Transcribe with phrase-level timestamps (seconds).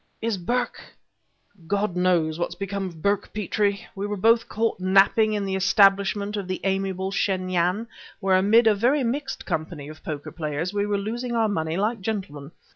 [0.19, 0.81] "Is Burke"
[1.77, 3.85] "God knows what has become of Burke, Petrie!
[3.93, 7.85] We were both caught napping in the establishment of the amiable Shen Yan,
[8.19, 12.01] where, amid a very mixed company of poker players, we were losing our money like
[12.01, 12.49] gentlemen."